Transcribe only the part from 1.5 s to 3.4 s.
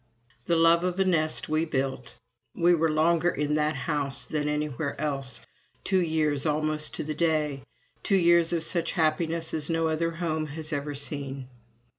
built! We were longer